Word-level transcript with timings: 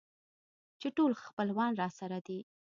چې 0.79 0.87
ټول 0.97 1.11
خپلوان 1.25 1.71
راسره 1.81 2.19
دي. 2.27 2.39